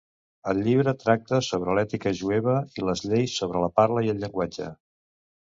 [0.51, 4.73] El llibre tracta sobre l'ètica jueva i les lleis sobre la parla i el llenguatge.